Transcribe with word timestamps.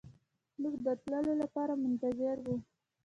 موږ 0.61 0.75
د 0.85 0.87
تللو 1.03 1.33
لپاره 1.41 1.73
منتظر 1.83 2.37
وو. 2.45 2.55